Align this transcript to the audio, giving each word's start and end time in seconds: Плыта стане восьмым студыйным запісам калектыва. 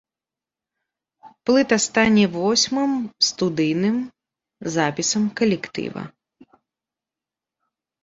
Плыта 1.45 1.77
стане 1.87 2.23
восьмым 2.39 2.91
студыйным 3.27 3.97
запісам 4.79 5.23
калектыва. 5.41 6.01